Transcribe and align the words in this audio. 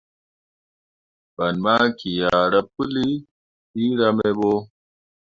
Fan 1.35 1.55
maki 1.65 2.11
ah 2.31 2.43
ra 2.53 2.61
pəli 2.75 3.07
filra 3.69 4.07
me 4.17 4.27
ɓo. 4.39 4.51